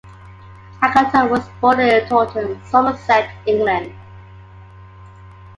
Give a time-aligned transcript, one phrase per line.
[0.81, 3.93] Agutter was born in Taunton, Somerset, England.